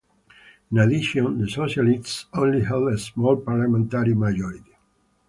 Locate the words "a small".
2.91-3.37